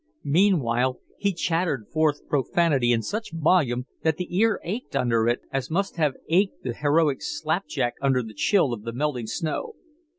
[0.25, 5.69] Meanwhile he chattered forth profanity in such volume that the ear ached under it as
[5.69, 9.75] must have ached the heroic Slapjack under the chill of the melting snow.